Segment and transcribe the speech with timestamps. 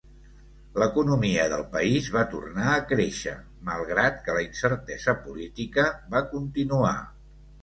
[0.83, 3.35] L'economia del país va tornar a créixer
[3.69, 6.97] malgrat que la incertesa política va continuar.